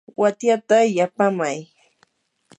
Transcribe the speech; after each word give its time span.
watyata 0.21 0.77
yapaamay. 0.97 1.57